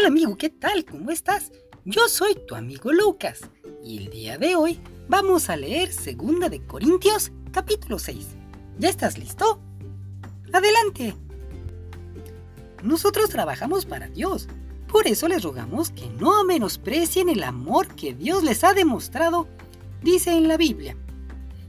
Hola 0.00 0.08
amigo, 0.08 0.34
¿qué 0.38 0.48
tal? 0.48 0.86
¿Cómo 0.86 1.10
estás? 1.10 1.52
Yo 1.84 2.08
soy 2.08 2.34
tu 2.48 2.54
amigo 2.54 2.90
Lucas 2.90 3.42
y 3.84 3.98
el 3.98 4.08
día 4.08 4.38
de 4.38 4.56
hoy 4.56 4.80
vamos 5.10 5.50
a 5.50 5.58
leer 5.58 5.90
2 5.90 6.50
de 6.50 6.64
Corintios 6.66 7.30
capítulo 7.52 7.98
6. 7.98 8.28
¿Ya 8.78 8.88
estás 8.88 9.18
listo? 9.18 9.60
Adelante. 10.54 11.14
Nosotros 12.82 13.28
trabajamos 13.28 13.84
para 13.84 14.08
Dios, 14.08 14.48
por 14.88 15.06
eso 15.06 15.28
les 15.28 15.42
rogamos 15.42 15.90
que 15.90 16.08
no 16.08 16.44
menosprecien 16.44 17.28
el 17.28 17.42
amor 17.42 17.86
que 17.88 18.14
Dios 18.14 18.42
les 18.42 18.64
ha 18.64 18.72
demostrado, 18.72 19.48
dice 20.00 20.32
en 20.32 20.48
la 20.48 20.56
Biblia. 20.56 20.96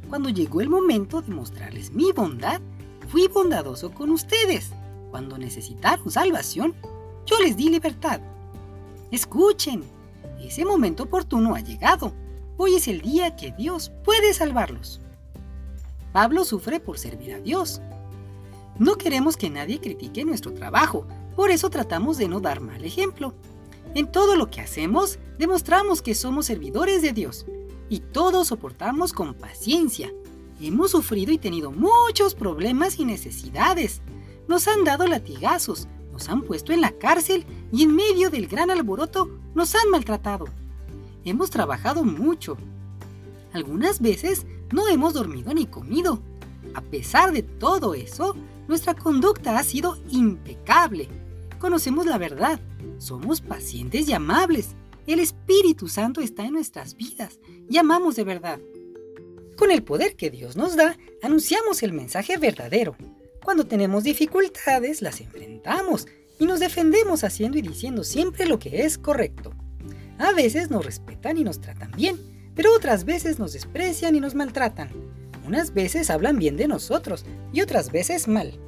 Cuando 0.08 0.30
llegó 0.30 0.62
el 0.62 0.70
momento 0.70 1.22
de 1.22 1.34
mostrarles 1.34 1.92
mi 1.92 2.14
bondad, 2.14 2.62
fui 3.10 3.28
bondadoso 3.28 3.92
con 3.92 4.10
ustedes. 4.10 4.72
Cuando 5.10 5.38
necesitaron 5.38 6.10
salvación, 6.10 6.74
yo 7.26 7.40
les 7.40 7.56
di 7.56 7.70
libertad. 7.70 8.22
Escuchen, 9.12 9.84
ese 10.40 10.66
momento 10.66 11.04
oportuno 11.04 11.56
ha 11.56 11.60
llegado. 11.60 12.14
Hoy 12.58 12.76
es 12.76 12.88
el 12.88 13.02
día 13.02 13.36
que 13.36 13.52
Dios 13.52 13.92
puede 14.04 14.34
salvarlos. 14.34 15.02
Pablo 16.12 16.44
sufre 16.44 16.80
por 16.80 16.98
servir 16.98 17.34
a 17.34 17.40
Dios. 17.40 17.82
No 18.78 18.96
queremos 18.96 19.38
que 19.38 19.50
nadie 19.50 19.80
critique 19.80 20.26
nuestro 20.26 20.54
trabajo, 20.54 21.06
por 21.36 21.52
eso 21.52 21.70
tratamos 21.70 22.18
de 22.18 22.28
no 22.28 22.40
dar 22.40 22.62
mal 22.62 22.84
ejemplo. 22.84 23.34
En 23.94 24.12
todo 24.12 24.36
lo 24.36 24.50
que 24.50 24.62
hacemos, 24.62 25.20
demostramos 25.38 26.02
que 26.02 26.16
somos 26.16 26.46
servidores 26.46 27.02
de 27.02 27.14
Dios 27.14 27.46
y 27.90 28.00
todos 28.00 28.48
soportamos 28.48 29.14
con 29.14 29.34
paciencia. 29.34 30.12
Hemos 30.62 30.92
sufrido 30.92 31.32
y 31.32 31.38
tenido 31.38 31.72
muchos 31.72 32.36
problemas 32.36 33.00
y 33.00 33.06
necesidades. 33.06 34.02
Nos 34.48 34.68
han 34.68 34.84
dado 34.84 35.08
latigazos, 35.08 35.88
nos 36.22 36.30
han 36.30 36.44
puesto 36.44 36.72
en 36.72 36.82
la 36.82 36.92
cárcel 36.92 37.48
y 37.74 37.82
en 37.82 37.96
medio 37.96 38.30
del 38.30 38.48
gran 38.48 38.70
alboroto 38.70 39.28
nos 39.56 39.74
han 39.74 39.90
maltratado. 39.90 40.46
Hemos 41.26 41.50
trabajado 41.50 42.04
mucho. 42.04 42.58
Algunas 43.54 44.00
veces 44.02 44.46
no 44.72 44.88
hemos 44.88 45.16
dormido 45.16 45.52
ni 45.52 45.66
comido. 45.66 46.22
A 46.76 46.82
pesar 46.82 47.32
de 47.32 47.42
todo 47.42 47.96
eso, 47.96 48.36
nuestra 48.68 48.94
conducta 48.94 49.58
ha 49.58 49.64
sido 49.64 49.98
impecable. 50.12 51.10
Conocemos 51.58 52.06
la 52.06 52.20
verdad, 52.20 52.62
somos 53.00 53.42
pacientes 53.42 54.08
y 54.08 54.14
amables. 54.14 54.76
El 55.08 55.20
Espíritu 55.22 55.88
Santo 55.88 56.22
está 56.22 56.46
en 56.46 56.54
nuestras 56.54 56.96
vidas 56.96 57.40
y 57.68 57.80
amamos 57.80 58.16
de 58.16 58.26
verdad. 58.26 58.60
Con 59.58 59.72
el 59.72 59.82
poder 59.82 60.16
que 60.16 60.30
Dios 60.30 60.56
nos 60.56 60.76
da, 60.76 61.00
anunciamos 61.24 61.82
el 61.82 61.94
mensaje 61.94 62.38
verdadero, 62.38 62.96
cuando 63.44 63.66
tenemos 63.66 64.04
dificultades, 64.04 65.02
las 65.02 65.20
enfrentamos 65.22 66.08
y 66.40 66.46
nos 66.46 66.60
defendemos 66.60 67.24
haciendo 67.24 67.58
y 67.58 67.62
diciendo 67.62 68.04
siempre 68.04 68.46
lo 68.46 68.60
que 68.60 68.84
es 68.84 68.98
correcto. 68.98 69.54
A 70.18 70.32
veces 70.34 70.70
nos 70.70 70.86
respetan 70.86 71.38
y 71.38 71.44
nos 71.44 71.62
tratan 71.62 71.92
bien, 71.92 72.18
pero 72.56 72.74
otras 72.76 73.06
veces 73.06 73.40
nos 73.40 73.54
desprecian 73.54 74.16
y 74.16 74.20
nos 74.20 74.36
maltratan. 74.36 74.90
Unas 75.46 75.74
veces 75.74 76.10
hablan 76.10 76.38
bien 76.38 76.58
de 76.58 76.68
nosotros 76.68 77.26
y 77.52 77.62
otras 77.62 77.92
veces 77.92 78.28
mal. 78.28 78.60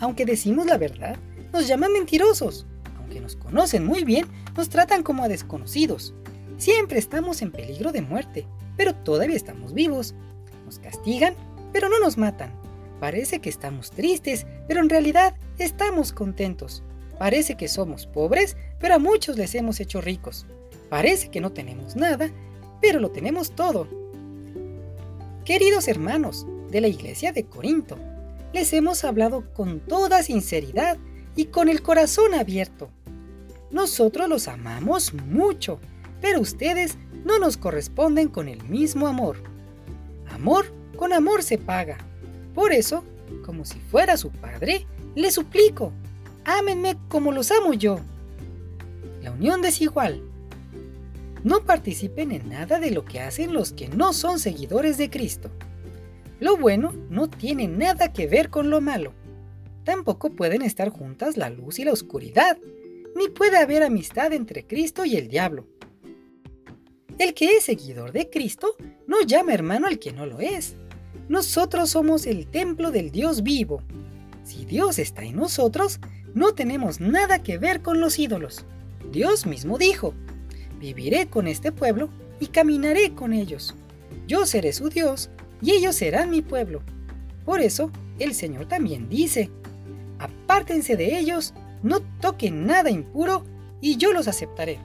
Aunque 0.00 0.26
decimos 0.26 0.66
la 0.66 0.76
verdad, 0.76 1.16
nos 1.52 1.66
llaman 1.66 1.92
mentirosos. 1.92 2.66
Aunque 2.98 3.20
nos 3.20 3.36
conocen 3.36 3.86
muy 3.86 4.04
bien, 4.04 4.26
nos 4.56 4.68
tratan 4.68 5.02
como 5.02 5.24
a 5.24 5.28
desconocidos. 5.28 6.14
Siempre 6.58 6.98
estamos 6.98 7.42
en 7.42 7.50
peligro 7.50 7.92
de 7.92 8.02
muerte, 8.02 8.46
pero 8.76 8.94
todavía 8.94 9.36
estamos 9.36 9.72
vivos. 9.72 10.14
Nos 10.66 10.78
castigan, 10.78 11.34
pero 11.72 11.88
no 11.88 11.98
nos 12.00 12.18
matan. 12.18 12.61
Parece 13.02 13.40
que 13.40 13.48
estamos 13.48 13.90
tristes, 13.90 14.46
pero 14.68 14.80
en 14.80 14.88
realidad 14.88 15.34
estamos 15.58 16.12
contentos. 16.12 16.84
Parece 17.18 17.56
que 17.56 17.66
somos 17.66 18.06
pobres, 18.06 18.56
pero 18.78 18.94
a 18.94 19.00
muchos 19.00 19.36
les 19.36 19.56
hemos 19.56 19.80
hecho 19.80 20.00
ricos. 20.00 20.46
Parece 20.88 21.28
que 21.28 21.40
no 21.40 21.50
tenemos 21.50 21.96
nada, 21.96 22.30
pero 22.80 23.00
lo 23.00 23.10
tenemos 23.10 23.56
todo. 23.56 23.88
Queridos 25.44 25.88
hermanos 25.88 26.46
de 26.70 26.80
la 26.80 26.86
iglesia 26.86 27.32
de 27.32 27.42
Corinto, 27.42 27.98
les 28.52 28.72
hemos 28.72 29.02
hablado 29.02 29.52
con 29.52 29.80
toda 29.80 30.22
sinceridad 30.22 30.96
y 31.34 31.46
con 31.46 31.68
el 31.68 31.82
corazón 31.82 32.34
abierto. 32.34 32.88
Nosotros 33.72 34.28
los 34.28 34.46
amamos 34.46 35.12
mucho, 35.12 35.80
pero 36.20 36.40
ustedes 36.40 36.96
no 37.24 37.40
nos 37.40 37.56
corresponden 37.56 38.28
con 38.28 38.48
el 38.48 38.62
mismo 38.62 39.08
amor. 39.08 39.42
Amor 40.30 40.66
con 40.96 41.12
amor 41.12 41.42
se 41.42 41.58
paga. 41.58 41.98
Por 42.54 42.72
eso, 42.72 43.04
como 43.44 43.64
si 43.64 43.78
fuera 43.78 44.16
su 44.16 44.30
padre, 44.30 44.86
le 45.14 45.30
suplico, 45.30 45.92
ámenme 46.44 46.96
como 47.08 47.32
los 47.32 47.50
amo 47.50 47.72
yo. 47.72 48.00
La 49.22 49.30
unión 49.30 49.62
desigual. 49.62 50.22
No 51.44 51.64
participen 51.64 52.30
en 52.32 52.48
nada 52.48 52.78
de 52.78 52.90
lo 52.90 53.04
que 53.04 53.20
hacen 53.20 53.52
los 53.52 53.72
que 53.72 53.88
no 53.88 54.12
son 54.12 54.38
seguidores 54.38 54.96
de 54.98 55.10
Cristo. 55.10 55.50
Lo 56.40 56.56
bueno 56.56 56.92
no 57.08 57.28
tiene 57.28 57.68
nada 57.68 58.12
que 58.12 58.26
ver 58.26 58.50
con 58.50 58.70
lo 58.70 58.80
malo. 58.80 59.12
Tampoco 59.84 60.30
pueden 60.30 60.62
estar 60.62 60.88
juntas 60.90 61.36
la 61.36 61.50
luz 61.50 61.78
y 61.78 61.84
la 61.84 61.92
oscuridad, 61.92 62.58
ni 63.16 63.28
puede 63.28 63.58
haber 63.58 63.82
amistad 63.82 64.32
entre 64.32 64.66
Cristo 64.66 65.04
y 65.04 65.16
el 65.16 65.28
diablo. 65.28 65.66
El 67.18 67.34
que 67.34 67.56
es 67.56 67.64
seguidor 67.64 68.12
de 68.12 68.30
Cristo 68.30 68.74
no 69.06 69.20
llama 69.22 69.52
hermano 69.54 69.86
al 69.86 69.98
que 69.98 70.12
no 70.12 70.26
lo 70.26 70.40
es, 70.40 70.76
nosotros 71.28 71.90
somos 71.90 72.26
el 72.26 72.46
templo 72.46 72.90
del 72.90 73.10
Dios 73.10 73.42
vivo. 73.42 73.82
Si 74.44 74.64
Dios 74.64 74.98
está 74.98 75.22
en 75.22 75.36
nosotros, 75.36 76.00
no 76.34 76.52
tenemos 76.54 77.00
nada 77.00 77.42
que 77.42 77.58
ver 77.58 77.82
con 77.82 78.00
los 78.00 78.18
ídolos. 78.18 78.64
Dios 79.10 79.46
mismo 79.46 79.78
dijo, 79.78 80.14
viviré 80.78 81.28
con 81.28 81.46
este 81.46 81.72
pueblo 81.72 82.08
y 82.40 82.48
caminaré 82.48 83.14
con 83.14 83.32
ellos. 83.32 83.74
Yo 84.26 84.46
seré 84.46 84.72
su 84.72 84.88
Dios 84.88 85.30
y 85.60 85.72
ellos 85.72 85.96
serán 85.96 86.30
mi 86.30 86.42
pueblo. 86.42 86.82
Por 87.44 87.60
eso, 87.60 87.90
el 88.18 88.34
Señor 88.34 88.66
también 88.66 89.08
dice, 89.08 89.50
apártense 90.18 90.96
de 90.96 91.18
ellos, 91.18 91.54
no 91.82 92.00
toquen 92.20 92.66
nada 92.66 92.90
impuro 92.90 93.44
y 93.80 93.96
yo 93.96 94.12
los 94.12 94.28
aceptaré. 94.28 94.78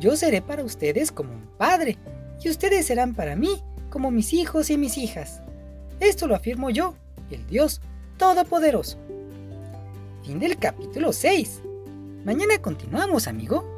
Yo 0.00 0.16
seré 0.16 0.42
para 0.42 0.64
ustedes 0.64 1.12
como 1.12 1.32
un 1.32 1.46
padre 1.56 1.98
y 2.42 2.50
ustedes 2.50 2.86
serán 2.86 3.14
para 3.14 3.36
mí 3.36 3.62
como 3.96 4.10
mis 4.10 4.34
hijos 4.34 4.68
y 4.68 4.76
mis 4.76 4.98
hijas. 4.98 5.40
Esto 6.00 6.26
lo 6.26 6.34
afirmo 6.34 6.68
yo, 6.68 6.92
el 7.30 7.46
Dios 7.46 7.80
Todopoderoso. 8.18 8.98
Fin 10.22 10.38
del 10.38 10.58
capítulo 10.58 11.14
6. 11.14 11.62
Mañana 12.22 12.60
continuamos, 12.60 13.26
amigo. 13.26 13.75